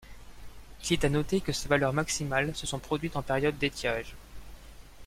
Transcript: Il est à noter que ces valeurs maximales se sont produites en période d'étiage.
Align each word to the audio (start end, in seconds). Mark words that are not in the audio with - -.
Il 0.89 0.93
est 0.93 1.05
à 1.05 1.09
noter 1.09 1.41
que 1.41 1.51
ces 1.51 1.69
valeurs 1.69 1.93
maximales 1.93 2.55
se 2.55 2.65
sont 2.65 2.79
produites 2.79 3.15
en 3.17 3.21
période 3.21 3.59
d'étiage. 3.59 4.15